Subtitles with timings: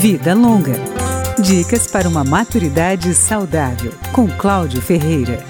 [0.00, 0.72] Vida Longa.
[1.38, 5.44] Dicas para uma maturidade saudável, com Cláudio Ferreira.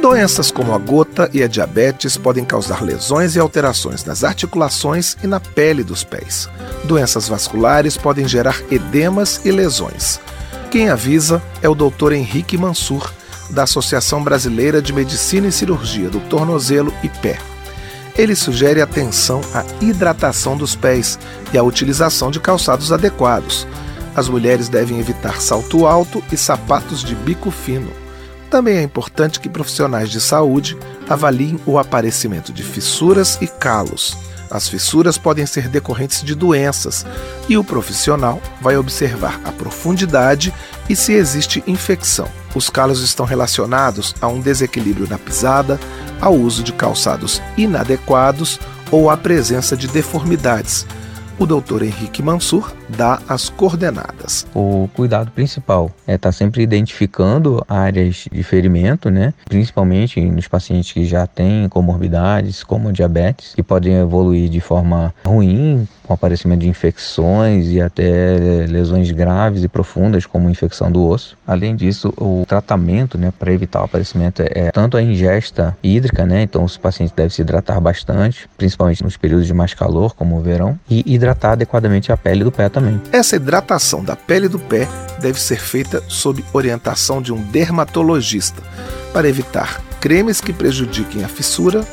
[0.00, 5.26] Doenças como a gota e a diabetes podem causar lesões e alterações nas articulações e
[5.26, 6.48] na pele dos pés.
[6.84, 10.20] Doenças vasculares podem gerar edemas e lesões.
[10.70, 12.12] Quem avisa é o Dr.
[12.12, 13.12] Henrique Mansur,
[13.50, 17.55] da Associação Brasileira de Medicina e Cirurgia do Tornozelo e Pé.
[18.18, 21.18] Ele sugere atenção à hidratação dos pés
[21.52, 23.66] e à utilização de calçados adequados.
[24.14, 27.90] As mulheres devem evitar salto alto e sapatos de bico fino.
[28.50, 34.16] Também é importante que profissionais de saúde avaliem o aparecimento de fissuras e calos.
[34.50, 37.04] As fissuras podem ser decorrentes de doenças
[37.48, 40.54] e o profissional vai observar a profundidade
[40.88, 42.28] e se existe infecção.
[42.54, 45.78] Os calos estão relacionados a um desequilíbrio na pisada,
[46.20, 48.58] ao uso de calçados inadequados
[48.90, 50.86] ou à presença de deformidades,
[51.38, 54.46] o doutor Henrique Mansur dá as coordenadas.
[54.54, 59.34] O cuidado principal é estar tá sempre identificando áreas de ferimento, né?
[59.44, 65.86] principalmente nos pacientes que já têm comorbidades, como diabetes, que podem evoluir de forma ruim,
[66.06, 71.36] com aparecimento de infecções e até lesões graves e profundas, como infecção do osso.
[71.46, 76.24] Além disso, o tratamento né, para evitar o aparecimento é, é tanto a ingesta hídrica,
[76.24, 76.42] né?
[76.42, 80.42] então os pacientes devem se hidratar bastante, principalmente nos períodos de mais calor, como o
[80.42, 83.00] verão, e hidratar adequadamente a pele do pé também.
[83.12, 84.88] Essa hidratação da pele do pé
[85.20, 88.62] deve ser feita sob orientação de um dermatologista
[89.12, 91.84] para evitar cremes que prejudiquem a fissura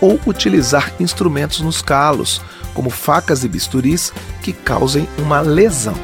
[0.00, 2.40] ou utilizar instrumentos nos calos,
[2.74, 4.12] como facas e bisturis,
[4.42, 5.94] que causem uma lesão.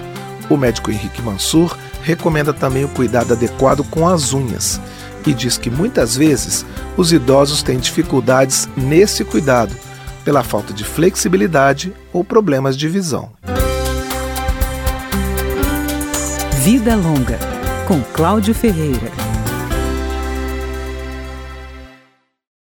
[0.49, 4.81] O médico Henrique Mansur recomenda também o cuidado adequado com as unhas
[5.27, 6.65] e diz que muitas vezes
[6.97, 9.75] os idosos têm dificuldades nesse cuidado
[10.25, 13.31] pela falta de flexibilidade ou problemas de visão.
[16.63, 17.39] Vida Longa,
[17.87, 19.26] com Cláudio Ferreira.